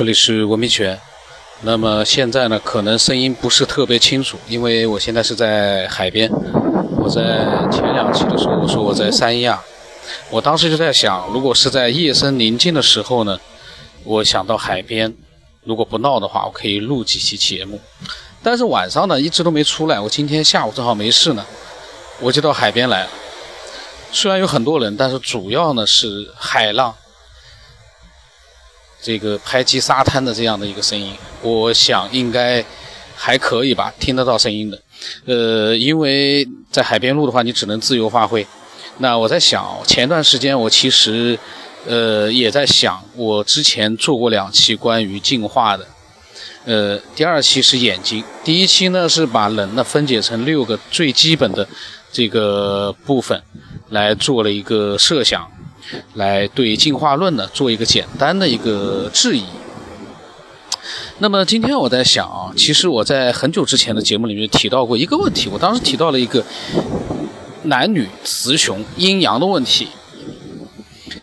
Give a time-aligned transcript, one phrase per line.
[0.00, 0.98] 这里是文明泉。
[1.60, 6.26] 那么现在呢，可能声音不是特别清楚，因为我现在是在海边。
[6.96, 7.22] 我在
[7.70, 9.60] 前两期的时候，我说我在三亚，
[10.30, 13.38] 我当时就在想，如果是在夜深宁静的时候呢，
[14.02, 15.14] 我想到海边，
[15.64, 17.78] 如果不闹的话，我可以录几期节目。
[18.42, 20.00] 但是晚上呢，一直都没出来。
[20.00, 21.44] 我今天下午正好没事呢，
[22.20, 23.10] 我就到海边来了。
[24.10, 26.94] 虽然有很多人，但是主要呢是海浪。
[29.02, 32.64] 这个拍击沙滩的这样的一个声音，我想应该
[33.14, 34.80] 还可以吧，听得到声音的。
[35.24, 38.46] 呃，因为在海边录的话，你只能自由发挥。
[38.98, 41.38] 那我在想，前段时间我其实
[41.86, 45.86] 呃也在想，我之前做过两期关于进化的。
[46.66, 51.66] 呃，第二期是眼睛，第一期呢是把人呢分解成六个最基本的
[52.12, 53.42] 这个部分
[53.88, 55.50] 来做了一个设想。
[56.14, 59.44] 来对进化论呢做一个简单的一个质疑。
[61.18, 66.42] 那么今天我在想啊，其实我在很久之前的节目里面提到过一个问题，我当时提到了一个
[67.64, 69.88] 男女雌雄阴阳的问题。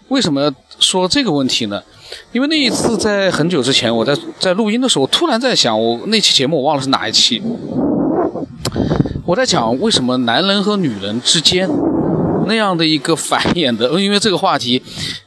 [0.09, 1.81] 为什么说这个问题呢？
[2.31, 7.41] 因为那一次在很久之前，我在在录音的时候，突然在想，我那期节目我忘了是哪一期，
[9.25, 11.69] 我在讲为什么男人和女人之间。
[12.47, 14.81] 那样的一个繁衍的， 因为这个话题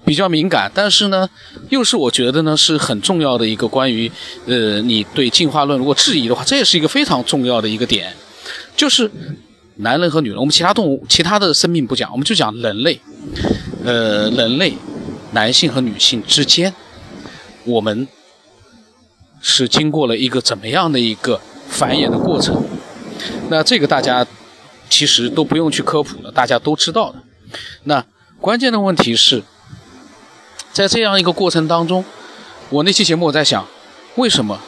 [0.05, 1.29] 比较敏感，但是呢，
[1.69, 4.11] 又是我觉得呢是很重要的一个关于，
[4.47, 8.13] 呃，你对进化论如果质疑的话，这也是一个非常重要的一个点，
[8.77, 9.11] 就是
[9.77, 13.01] 男人和女人，我们其他动物、其他的生命不讲，我们就讲人类，
[13.85, 14.75] 呃，人类
[15.33, 16.75] 男性和女性之间，
[17.65, 18.09] 我们
[19.41, 22.65] 是经过了一个怎么样的一个繁衍的过程？
[23.49, 24.27] 那这个大家。
[24.91, 27.23] 其实都不用去科普了，大家都知道的。
[27.85, 28.05] 那
[28.41, 29.43] 关键的问题是，
[30.73, 32.05] 在这样一个过程当中，
[32.69, 33.67] 我那期节目我在想，
[34.17, 34.61] 为什么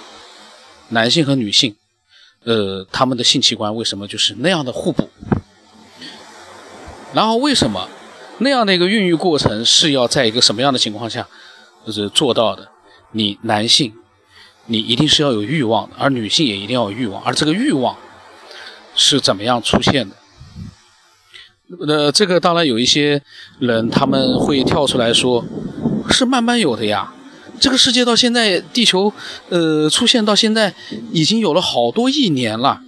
[0.90, 1.76] 男性和女性，
[2.44, 5.10] 呃，他们的性器官为什么就是那样的互补？
[7.12, 7.88] 然后为什么
[8.38, 11.28] 那样的一个孕育过程是要在一个什么样的情况下
[11.84, 12.68] 就是做到的？
[13.10, 13.92] 你男性，
[14.66, 17.96] 你一定是要有欲望的，而女性也一定要有欲望，而这个欲望。
[19.02, 20.14] 是怎么样出现的？
[21.86, 23.20] 那，这个当然有一些
[23.58, 25.44] 人他们会跳出来说，
[26.10, 27.12] 是慢慢有的呀。
[27.58, 29.12] 这个世界到现在，地球
[29.48, 30.72] 呃出现到现在
[31.12, 32.80] 已经有了好多亿年了。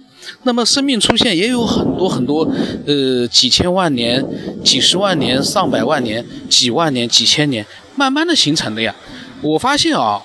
[0.43, 2.49] 那么生命出现也有很多很多
[2.87, 4.23] 呃几千万年、
[4.63, 7.65] 几十万年、上百万年、几万年、几千年，
[7.95, 8.95] 慢慢的形成的呀。
[9.41, 10.21] 我发现啊，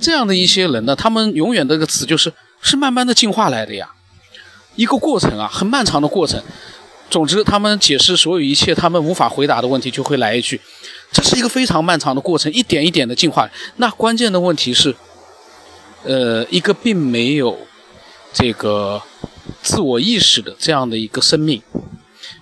[0.00, 3.90] 这样的一些人呢，他们永远这个词就是是慢慢的进化来的呀。
[4.76, 6.42] 一个过程啊，很漫长的过程。
[7.10, 10.60] 总之，他们解释所有一切他们无法回答的问题，就会来一句
[11.12, 14.92] ：“这是一个非常漫长的过程，一点一点的进化。”那关键的问题是，
[16.02, 17.56] 呃，一个并没有
[18.32, 19.00] 这个
[19.62, 21.62] 自我意识的这样的一个生命，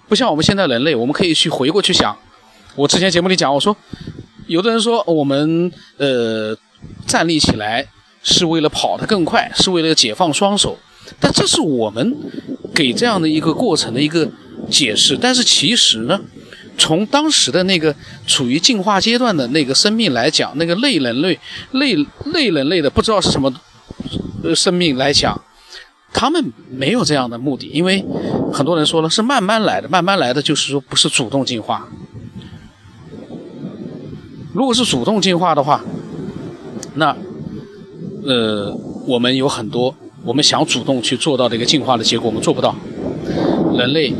[0.09, 2.16] 不像我们现在人类，我们可以去回过去想。
[2.76, 3.76] 我之前节目里讲，我说，
[4.47, 6.56] 有的人说我们呃
[7.06, 7.87] 站立起来
[8.22, 10.78] 是为了跑得更快，是为了解放双手。
[11.21, 12.17] 但这是我们
[12.75, 14.28] 给这样的一个过程的一个
[14.71, 16.21] 解释，但是其实呢，
[16.78, 17.95] 从当时的那个
[18.27, 21.39] 处于进化阶段的那个生命来讲，那个类人类、
[21.73, 21.95] 类
[22.27, 23.53] 类人类的不知道是什么
[24.55, 25.41] 生命来讲，
[26.12, 28.05] 他们没有这样的目的，因为
[28.53, 31.89] 很多人说了是慢慢来的，慢慢来的就是说不是主动进化。
[34.55, 35.84] 如果是主动进化的话，
[36.94, 37.17] 那
[38.25, 39.94] 呃我们有很多。
[40.25, 42.75] 我们想主动去做到的一个进化的结果，我们做不到。
[43.75, 44.12] 人类，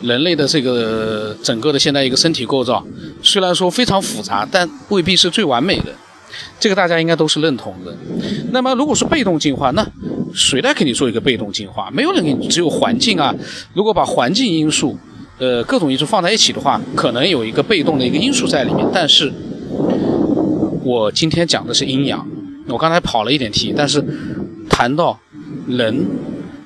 [0.00, 2.84] 人类的这个整个的现在一个身体构造，
[3.22, 5.86] 虽然说非常复杂，但未必是最完美的。
[6.60, 7.92] 这个大家应该都是认同的。
[8.52, 9.84] 那么，如果是被动进化，那
[10.32, 11.90] 谁来给你做一个被动进化？
[11.90, 13.34] 没有人给你，只有环境啊。
[13.74, 14.96] 如果把环境因素，
[15.38, 18.86] 呃，各种因素放在一起的话，可能有一个被动的一个因素在里面。
[18.92, 19.32] 但是，
[20.84, 22.24] 我今天讲的是阴阳。
[22.68, 24.04] 我刚才跑了一点题，但是
[24.68, 25.18] 谈到。
[25.70, 26.06] 人、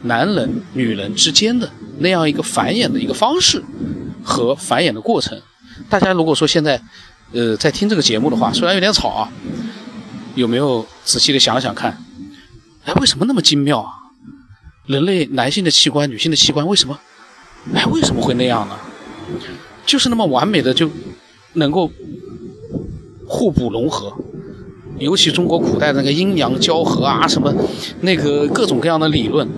[0.03, 3.62] 男人、女人之间的那样一个繁衍的一个方式
[4.23, 5.41] 和繁衍的过程，
[5.89, 6.81] 大家如果说现在，
[7.33, 9.33] 呃，在听这个节目的话，虽然有点吵啊，
[10.35, 12.03] 有没有仔细的想想看？
[12.85, 13.93] 哎，为什么那么精妙啊？
[14.87, 16.99] 人类男性的器官、女性的器官为什么？
[17.75, 18.77] 哎，为什么会那样呢？
[19.87, 20.91] 就是那么完美的就
[21.55, 21.91] 能够
[23.27, 24.15] 互补融合。
[24.99, 27.52] 尤其中国古代那个阴阳交合啊，什么
[28.00, 29.49] 那个各种各样的理论，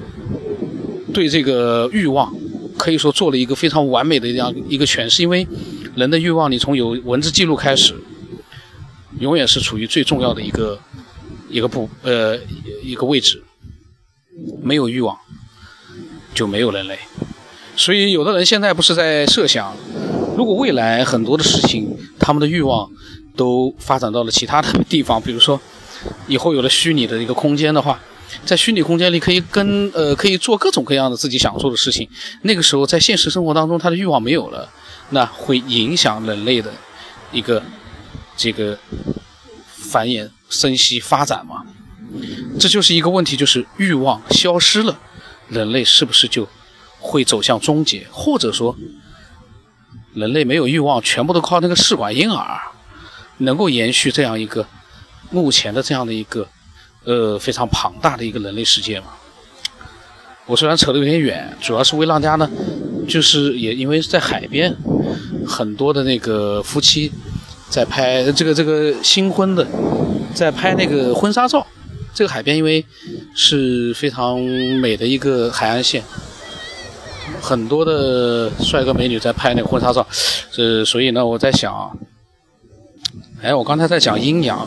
[1.12, 2.34] 对这个欲望
[2.78, 5.22] 可以说做了一个非常完美的这样一个诠释。
[5.22, 5.46] 因为
[5.94, 7.94] 人的欲望，你从有文字记录开始，
[9.20, 10.78] 永远是处于最重要的一个
[11.50, 12.38] 一个部呃
[12.82, 13.42] 一个位置，
[14.62, 15.16] 没有欲望
[16.34, 16.98] 就没有人类。
[17.76, 19.76] 所以有的人现在不是在设想，
[20.36, 22.90] 如果未来很多的事情，他们的欲望
[23.36, 25.60] 都发展到了其他的地方，比如说
[26.26, 28.00] 以后有了虚拟的一个空间的话，
[28.44, 32.08] 在虚拟空间里可以跟呃可以做各种各样的自己想做的事情。
[32.42, 34.68] 那个时候在现实生活当中，他的欲望没有了，
[35.10, 36.72] 那会影响人类的
[37.30, 37.62] 一个
[38.36, 38.76] 这个
[39.90, 41.62] 繁衍生息发展嘛？
[42.58, 44.98] 这就是一个问题，就是欲望消失了，
[45.48, 46.48] 人类是不是就？
[46.98, 48.74] 会走向终结，或者说，
[50.14, 52.60] 人类没有欲望，全部都靠那个试管婴儿，
[53.38, 54.66] 能够延续这样一个
[55.30, 56.46] 目前的这样的一个
[57.04, 59.06] 呃非常庞大的一个人类世界吗？
[60.46, 62.48] 我虽然扯得有点远，主要是为让大家呢，
[63.08, 64.72] 就是也因为在海边，
[65.44, 67.10] 很多的那个夫妻
[67.68, 69.66] 在拍这个这个新婚的，
[70.34, 71.66] 在拍那个婚纱照。
[72.14, 72.82] 这个海边因为
[73.34, 74.40] 是非常
[74.80, 76.02] 美的一个海岸线。
[77.42, 80.06] 很多的帅哥美女在拍那个婚纱照，
[80.52, 81.90] 这所以呢，我在想，
[83.42, 84.66] 哎，我刚才在讲阴阳，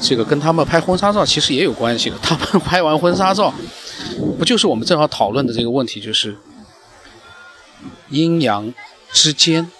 [0.00, 2.16] 这个跟他们拍婚纱照其实也有关系的。
[2.20, 3.54] 他们 拍完婚纱照，
[4.38, 6.36] 不就是我们正好讨论的这个问题，就是
[8.10, 8.74] 阴阳
[9.12, 9.70] 之间，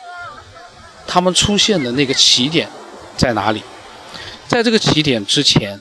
[1.06, 2.68] 他们出现的那个起点
[3.16, 3.62] 在哪里？
[4.46, 5.80] 在这个起点之前，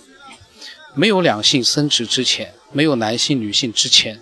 [0.96, 4.20] 没有两性生殖之前，没有男性女性之前。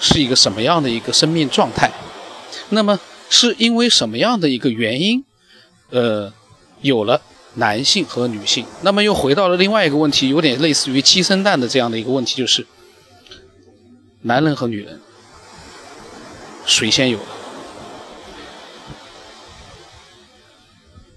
[0.00, 1.90] 是一个什么样的一个生命状态？
[2.68, 5.24] 那么是因为什么样的一个原因，
[5.94, 6.32] 呃，
[6.80, 7.22] 有了
[7.54, 8.66] 男性和女性？
[8.82, 12.66] 那么又回到了另外一个问题，有点类似于鸡生蛋的这样的一个问题，就是
[14.22, 15.00] 男人和女人
[16.66, 17.24] 谁先有的？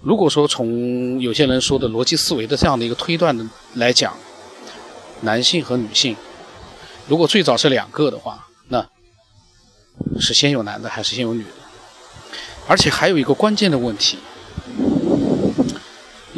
[0.00, 3.44] 如果说从有些人说的逻辑思维的这样的一个推断的
[3.74, 4.16] 来讲，
[5.22, 6.16] 男性和女性
[7.08, 8.46] 如果最早是两个的话。
[8.68, 8.86] 那
[10.20, 11.50] 是先有男的还是先有女的？
[12.68, 14.18] 而且还有一个关键的问题：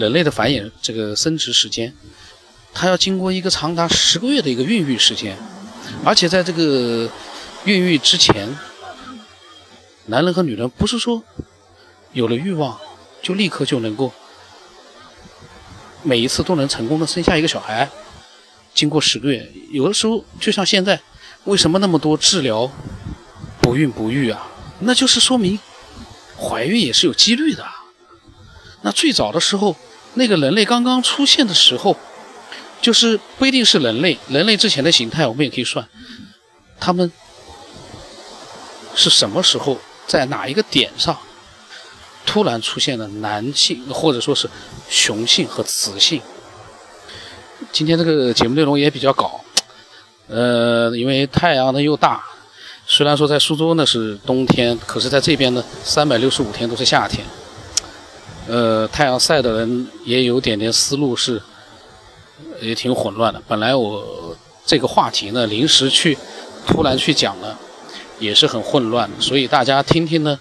[0.00, 1.94] 人类的繁衍这个生殖时间，
[2.73, 5.37] 它要经过一个长达十个月的一个孕育时间，
[6.02, 7.06] 而且在这个
[7.64, 8.56] 孕育之前，
[10.06, 11.23] 男人和女人不是说
[12.14, 12.81] 有了欲望
[13.20, 14.11] 就立刻就能够
[16.02, 17.87] 每一次都能成功的生下一个小孩。
[18.73, 20.99] 经过十个月，有的时候就像现在，
[21.44, 22.73] 为什么那么多治疗？
[23.61, 24.49] 不孕不育啊，
[24.79, 25.61] 那就是说明
[26.38, 27.62] 怀孕也是有几率的。
[28.81, 29.76] 那最早的时候，
[30.15, 31.97] 那个人类刚刚出现的时候，
[32.83, 35.87] 就是不一定是人类，人类之前的形态我们也可以算，
[36.79, 37.11] 他们
[38.95, 41.17] 是什么时候在哪一个点上
[42.27, 44.49] 突然出现了男性或者说是
[44.89, 46.21] 雄性和雌性？
[47.71, 49.41] 今天这个节目内容也比较搞，
[50.29, 52.25] 呃，因为太阳呢又大。
[52.87, 57.25] 虽然说在苏州呢是冬天，可是在这边呢，三百六十五天都是夏天。
[58.50, 61.41] 呃，太阳晒的人也有点点思路是，
[62.61, 63.41] 也挺混乱的。
[63.47, 64.37] 本来我
[64.67, 66.19] 这个话题呢，临时去，
[66.67, 67.56] 突然去讲呢，
[68.19, 69.08] 也是很混乱。
[69.20, 70.38] 所以大家听听呢，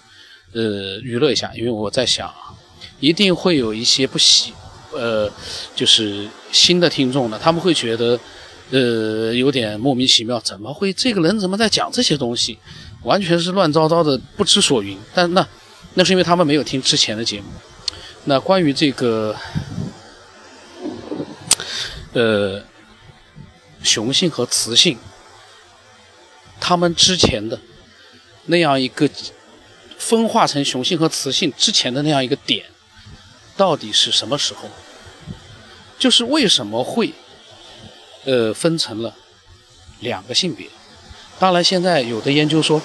[0.54, 1.52] 呃，娱乐一下。
[1.56, 2.34] 因为我在想，
[3.00, 4.54] 一定会有一些不喜，
[4.92, 5.32] 呃，
[5.76, 8.20] 就是新的听众呢，他们会觉得。
[8.72, 12.56] 呃，有点莫名其妙，怎么会这个人怎么在讲这些东西？
[13.02, 14.96] 完全是乱糟糟的，不知所云。
[15.12, 15.44] 但那，
[15.96, 17.48] 那是因为他们没有听之前的节目。
[18.26, 19.36] 那关于这个，
[22.14, 22.64] 呃，
[23.82, 24.98] 雄性和雌性，
[26.60, 27.60] 他们之前的
[28.46, 29.10] 那样一个
[29.98, 32.66] 分化成雄性和雌性之前的那样一个点，
[33.58, 34.70] 到底是什么时候？
[35.98, 37.14] 就是为什么会？
[38.26, 39.16] 呃，分成了
[40.02, 40.68] 两个性别。
[41.40, 42.82] 当然，现在有的研究说，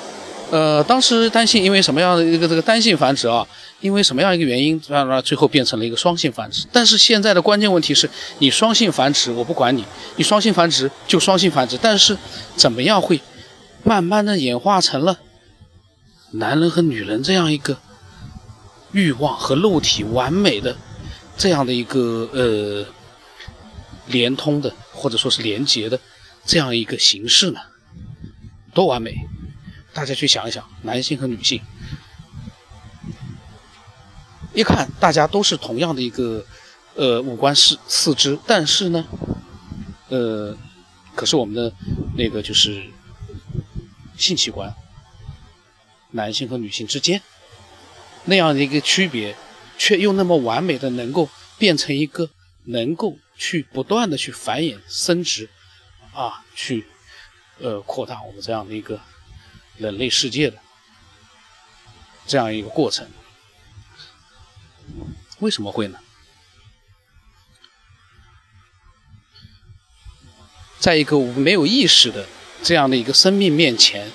[0.50, 3.46] 呃，当时单性因为什么样的一个这个单性繁殖啊？
[3.80, 6.66] 因为什么样一个原因，让让最后变成了一个双性繁殖？
[6.72, 8.08] 但是现在的关键问题是，
[8.38, 9.84] 你双性繁殖我不管你，
[10.16, 11.78] 你双性繁殖就双性繁殖。
[11.80, 12.16] 但是
[12.56, 13.20] 怎么样会
[13.82, 15.18] 慢慢的演化成了
[16.30, 17.76] 男人和女人这样一个
[18.92, 20.76] 欲望和肉体完美的
[21.36, 22.86] 这样的一个呃
[24.06, 24.72] 连通的？
[24.92, 25.98] 或者说是连接的
[26.46, 27.60] 这样一个形式呢，
[28.72, 29.14] 多完美！
[29.94, 31.62] 大家去想一想，男性和女性，
[34.52, 36.44] 一看大家都是同样的一个
[36.96, 39.06] 呃五官四四肢，但是呢，
[40.08, 40.58] 呃，
[41.14, 41.72] 可是我们的
[42.16, 42.84] 那个就是
[44.18, 44.74] 性器官，
[46.10, 47.22] 男性和女性之间
[48.24, 49.36] 那样的一个区别，
[49.78, 52.28] 却又那么完美的能够变成一个
[52.64, 55.48] 能够去不断的去繁衍生殖，
[56.12, 56.84] 啊，去
[57.60, 59.00] 呃扩大我们这样的一个
[59.76, 60.58] 人类世界的
[62.26, 63.08] 这样一个过程。
[65.40, 65.98] 为什么会呢？
[70.78, 72.26] 在一个没有意识的
[72.62, 74.12] 这样的一个生命面前，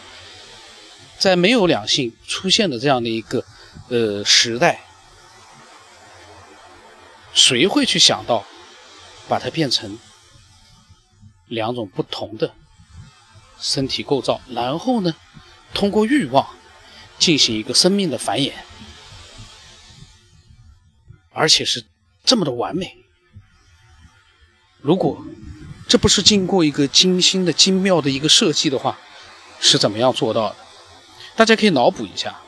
[1.17, 3.43] 在没有两性出现的这样的一个
[3.87, 4.81] 呃时代，
[7.33, 8.45] 谁会去想到
[9.27, 9.97] 把它变成
[11.47, 12.53] 两种不同的
[13.59, 15.15] 身体构造，然后呢，
[15.73, 16.47] 通过欲望
[17.17, 18.51] 进行一个生命的繁衍？
[21.31, 21.85] 而且是
[22.23, 22.97] 这么的完美。
[24.81, 25.23] 如果
[25.87, 28.97] 这不是经过一个精心的、精妙的一个设计的话，
[29.59, 30.55] 是怎么样做到的？
[31.35, 32.39] 大家可以脑补一下。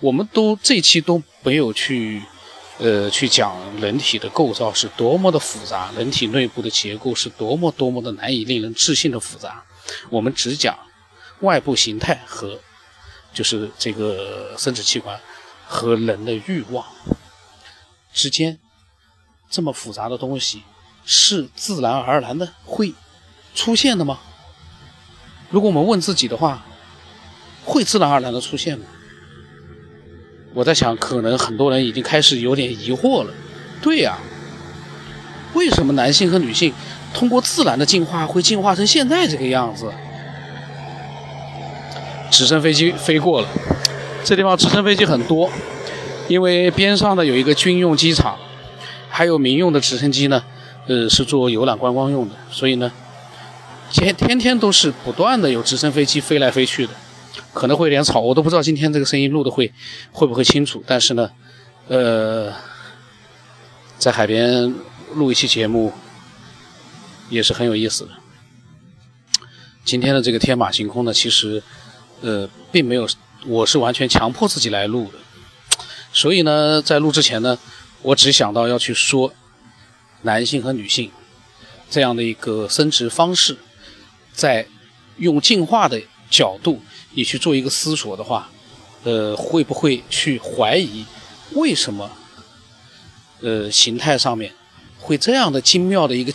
[0.00, 2.22] 我们都这期都没有去，
[2.78, 9.64] 呃，去讲人体的构造是多么的复杂，人体内部的结构是多么多么的难以令人置信的复杂。
[10.10, 10.78] 我们只讲
[11.40, 12.58] 外部形态和
[13.32, 15.18] 就是这个生殖器官。
[15.68, 16.86] 和人的欲望
[18.14, 18.56] 之间
[19.50, 20.62] 这么复杂的东西，
[21.04, 22.94] 是自然而然的会
[23.52, 24.20] 出现的吗？
[25.50, 26.64] 如果我们问自己的话，
[27.64, 28.86] 会自然而然的出现吗？
[30.54, 33.34] 我在想，可能很多人已经开始有点疑惑了。
[33.82, 34.18] 对呀，
[35.54, 36.72] 为什么男性和女性
[37.12, 39.92] 通过自然的进化会进化成现在这个样子？
[42.30, 43.48] 直升飞机飞过了。
[44.24, 45.50] 这地方直升飞机很多，
[46.28, 48.36] 因为边上呢有一个军用机场，
[49.08, 50.42] 还有民用的直升机呢，
[50.86, 52.90] 呃，是做游览观光用的，所以呢，
[53.90, 56.92] 天天天都是不断的有直升飞机飞来飞去的，
[57.52, 59.72] 可能会有点吵，我都不知道今天这个声音录的会
[60.10, 61.30] 会不会清楚，但是呢，
[61.86, 62.52] 呃，
[63.96, 64.74] 在海边
[65.14, 65.92] 录一期节目
[67.30, 68.10] 也是很有意思的。
[69.84, 71.62] 今天的这个天马行空呢，其实
[72.20, 73.08] 呃并没有。
[73.48, 75.18] 我是完全强迫自己来录的，
[76.12, 77.56] 所以呢，在录之前呢，
[78.02, 79.32] 我只想到要去说
[80.22, 81.12] 男性和女性
[81.88, 83.56] 这样的一个生殖方式，
[84.32, 84.66] 在
[85.18, 86.82] 用进化的角度
[87.12, 88.50] 你去做一个思索的话，
[89.04, 91.06] 呃，会不会去怀疑
[91.52, 92.10] 为什么
[93.42, 94.52] 呃形态上面
[94.98, 96.32] 会这样的精妙的一个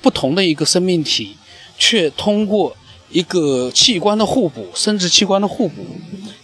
[0.00, 1.36] 不同的一个生命体，
[1.76, 2.76] 却通过。
[3.10, 5.86] 一个器官的互补，生殖器官的互补，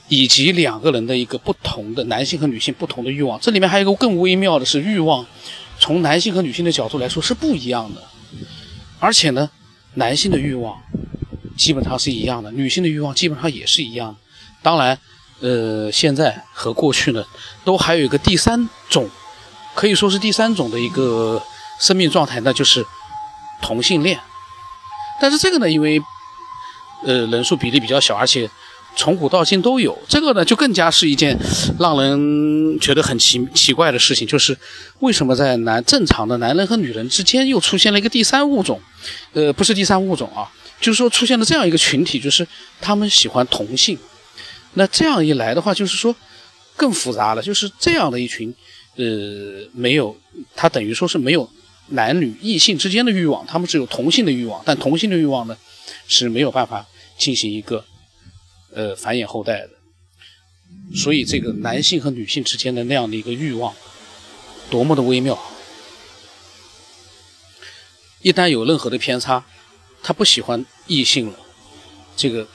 [0.08, 5.26] 以及两个人的一个不同的男性和女性不同的欲望，这里面还有一个更微妙的是欲望，
[5.78, 8.02] 从男性和女性的角度来说是不一样的，
[9.00, 9.50] 而且呢，
[9.94, 10.80] 男性的欲望
[11.56, 14.16] 基本上是一样的，女性的欲望基本上也是一样。
[14.62, 14.96] 当然，
[15.40, 17.24] 呃，现在和过去呢，
[17.64, 19.10] 都还有一个第三种，
[19.74, 21.42] 可以说是第三种的一个
[21.80, 22.86] 生命状态，那就是
[23.60, 24.20] 同性恋。
[25.20, 26.00] 但是这个呢，因为
[27.04, 28.48] 呃，人数比例比较小，而且
[28.96, 29.98] 从古到今都有。
[30.08, 31.36] 这个呢，就更加是一件
[31.78, 34.56] 让人觉得很奇奇怪的事情，就是
[35.00, 38.80] 为什么在男正常的男人和女人之间又出现了一个第三物种？
[39.32, 42.46] 呃，不是第三物种啊，就是说出现了这样一个群体，就是
[42.80, 43.98] 他们喜欢同性。
[44.74, 46.14] 那这样一来的话，就是说
[46.76, 48.54] 更复杂了，就是这样的一群，
[48.96, 49.04] 呃，
[49.72, 50.16] 没有
[50.54, 51.48] 他等于说是没有
[51.88, 55.56] 男女异性之间的欲望，他们只有同性的欲望，但同性的欲望呢
[56.06, 56.86] 是没有办法。
[57.22, 57.84] 进行一个
[58.74, 59.70] 呃繁衍后代的，
[60.96, 63.72] 所以这个男性和女性之间的那样的一个欲望，
[64.68, 65.38] 多么的微妙。
[68.22, 69.44] 一旦有任何的偏差，
[70.02, 71.38] 他不喜欢异性了，
[72.16, 72.48] 这个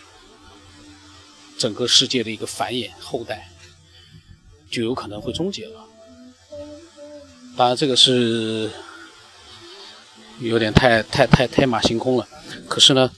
[1.58, 3.50] 整个世界的一个繁衍后代
[4.70, 5.86] 就有可能会终结了。
[7.56, 8.70] 当然，这个是
[10.42, 12.28] 有点太太太天马行空了，
[12.68, 13.10] 可是呢。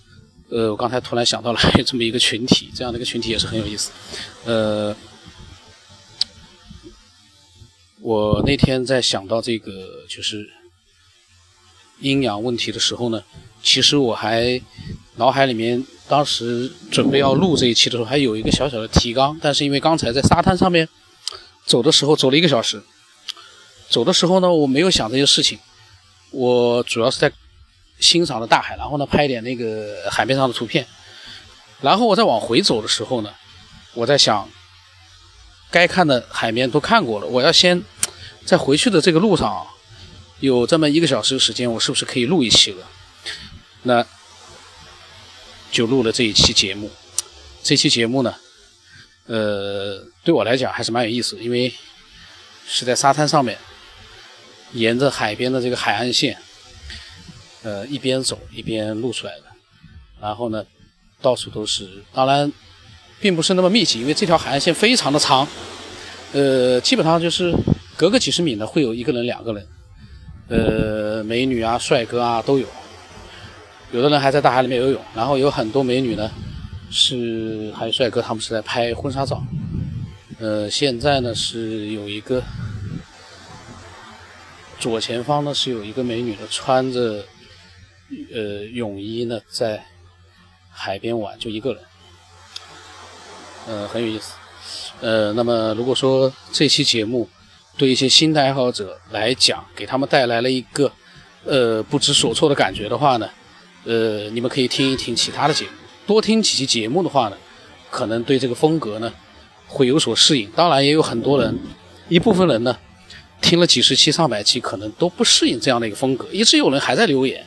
[0.51, 3.91] 呃，我刚才突然想到了有 这么一个群体，这样的一个群体也是很有意思。
[4.45, 4.95] 呃，
[8.01, 9.71] 我那天在想到这个
[10.09, 10.49] 就是
[11.99, 13.23] 阴阳问题的时候呢，
[13.61, 14.59] 其实我还
[15.17, 20.89] 脑海里面当时准备要录这一期的时候，还有一个小小的提纲，但是因为刚才在沙滩上面
[21.65, 22.81] 走的时候走了一个小时，
[23.87, 25.59] 走的时候呢，我没有想这些事情，
[26.31, 27.31] 我主要是在。
[27.99, 30.85] 欣赏了大海，然后呢，拍一点那个海面上的图片，
[31.81, 33.33] 然后我再往回走的时候呢，
[33.93, 34.49] 我在想，
[35.69, 37.83] 该看的海面都看过了，我要先
[38.45, 39.67] 在回去的这个路上啊，
[40.39, 42.87] 有这么一个小时的时间，我是不是可以录一期了？
[43.83, 44.05] 那
[45.71, 46.89] 就录了这一期节目。
[47.61, 48.33] 这期节目呢，
[49.27, 51.73] 呃，对我来讲还是蛮有意思，因为
[52.67, 53.57] 是在沙滩上面，
[54.71, 56.41] 沿着海边的这个海岸线，
[57.63, 59.43] 呃，一边走一边录出来的。
[60.21, 60.65] 然后呢，
[61.21, 62.51] 到处都是，当然，
[63.21, 65.47] 并不是那么密集，因为这条海岸线非常的长，
[66.33, 67.55] 呃，基本上就是
[67.95, 69.67] 隔个几十米呢会有一个人、两个人，
[70.49, 72.67] 呃，美女啊、帅哥啊都有，
[73.91, 76.29] 有的人还在大海里面游泳，然后有很多美女呢，
[76.91, 79.41] 是还有帅哥，他们是在拍婚纱照，
[80.39, 82.43] 呃，现在呢是有一个
[84.79, 87.23] 左前方呢是有一个美女的穿着
[88.33, 89.83] 呃泳衣呢在。
[90.71, 91.83] 海边玩就一个人，
[93.67, 94.31] 呃，很有意思。
[95.01, 97.27] 呃，那么如果说这期节目
[97.75, 100.89] 对一些新的爱好者来讲，给他们带来了一个
[101.43, 103.29] 呃不知所措的感觉的话呢，
[103.83, 105.71] 呃，你们可以听一听其他的节目，
[106.07, 107.35] 多听几期节目的话呢，
[107.89, 109.11] 可能对这个风格呢
[109.67, 110.49] 会有所适应。
[110.51, 111.59] 当然，也有很多人，
[112.07, 112.77] 一部分人呢
[113.41, 117.45] 听了几十期、上百期，可能都不适应这样的一个风格，一直有人还在留言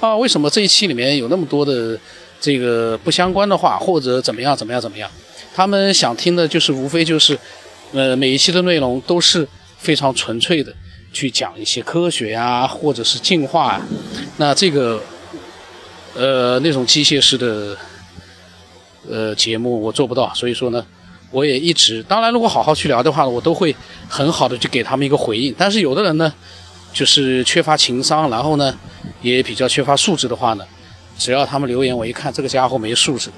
[0.00, 1.98] 啊，为什么这一期里面有那么多的？
[2.40, 5.10] 这个不相关的话，或者怎么样怎么样怎么样，
[5.52, 7.36] 他们想听的就是无非就是，
[7.92, 9.44] 呃，每一期的内容都是
[9.76, 10.72] 非常纯粹的
[11.12, 13.82] 去讲一些科学呀，或者是进化啊，
[14.36, 15.02] 那这个，
[16.14, 17.76] 呃，那种机械式的，
[19.10, 20.86] 呃，节目我做不到，所以说呢，
[21.32, 23.74] 我也一直，当然如果好好去聊的话，我都会
[24.08, 25.52] 很好的去给他们一个回应。
[25.58, 26.32] 但是有的人呢，
[26.92, 28.72] 就是缺乏情商，然后呢，
[29.22, 30.64] 也比较缺乏素质的话呢。
[31.18, 33.28] 只要他们留言，我一看这个家伙没素质，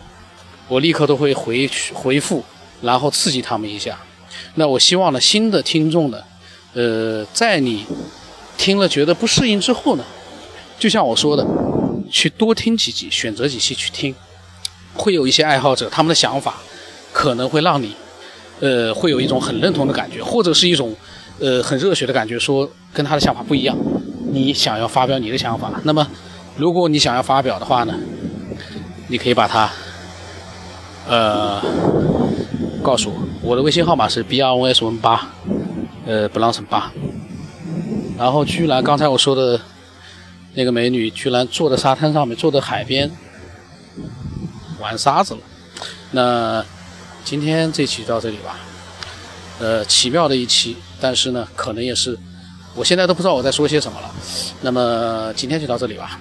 [0.69, 2.45] 我立刻都会回回复，
[2.83, 3.99] 然后刺激他们一下。
[4.57, 6.19] 那我希望呢，新的听众呢，
[6.75, 7.87] 呃，在你
[8.59, 10.05] 听了觉得不适应之后呢，
[10.79, 11.47] 就像我说的，
[12.11, 14.15] 去多听几集，选择几期去听，
[14.93, 16.57] 会有一些爱好者他们的想法
[17.13, 17.95] 可能会让你，
[18.61, 20.95] 呃，会有一种很认同的感觉，或者是一种
[21.39, 23.75] 呃很热血的感觉，说跟他的想法不一样，
[24.33, 26.07] 你想要发表你的想法，那么。
[26.57, 27.95] 如果你想要发表的话呢，
[29.07, 29.71] 你可以把它，
[31.09, 31.63] 呃，
[32.83, 35.29] 告诉我，我的微信号码是 b r o s 文八，
[36.05, 36.93] 呃，不让成八。
[38.19, 39.59] 然后居然刚才我说的
[40.53, 43.11] 那个美女，居然坐在沙滩上面，坐在海边
[44.81, 45.41] 玩沙子了。
[46.11, 46.63] 那
[47.25, 48.59] 今天这期到这里吧，
[49.61, 52.19] 呃，奇妙的一期，但是呢，可能也是，
[52.75, 54.11] 我现在都不知道我在说些什么了。
[54.61, 56.19] 那么今天就到这里吧。